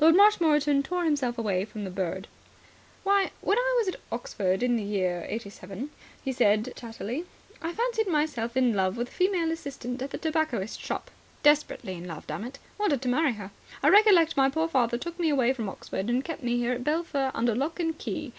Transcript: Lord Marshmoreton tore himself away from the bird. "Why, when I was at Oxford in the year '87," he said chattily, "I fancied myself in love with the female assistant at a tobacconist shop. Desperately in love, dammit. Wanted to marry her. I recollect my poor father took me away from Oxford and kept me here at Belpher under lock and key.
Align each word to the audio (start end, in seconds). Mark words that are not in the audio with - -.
Lord 0.00 0.16
Marshmoreton 0.16 0.82
tore 0.82 1.04
himself 1.04 1.38
away 1.38 1.64
from 1.64 1.84
the 1.84 1.92
bird. 1.92 2.26
"Why, 3.04 3.30
when 3.40 3.56
I 3.56 3.74
was 3.78 3.86
at 3.86 4.00
Oxford 4.10 4.64
in 4.64 4.74
the 4.74 4.82
year 4.82 5.24
'87," 5.28 5.90
he 6.24 6.32
said 6.32 6.72
chattily, 6.74 7.24
"I 7.62 7.72
fancied 7.72 8.08
myself 8.08 8.56
in 8.56 8.74
love 8.74 8.96
with 8.96 9.06
the 9.06 9.12
female 9.14 9.52
assistant 9.52 10.02
at 10.02 10.12
a 10.12 10.18
tobacconist 10.18 10.80
shop. 10.80 11.08
Desperately 11.44 11.92
in 11.94 12.08
love, 12.08 12.26
dammit. 12.26 12.58
Wanted 12.78 13.00
to 13.02 13.08
marry 13.08 13.34
her. 13.34 13.52
I 13.80 13.90
recollect 13.90 14.36
my 14.36 14.50
poor 14.50 14.66
father 14.66 14.98
took 14.98 15.20
me 15.20 15.28
away 15.28 15.52
from 15.52 15.68
Oxford 15.68 16.10
and 16.10 16.24
kept 16.24 16.42
me 16.42 16.56
here 16.56 16.72
at 16.72 16.82
Belpher 16.82 17.30
under 17.32 17.54
lock 17.54 17.78
and 17.78 17.96
key. 17.96 18.32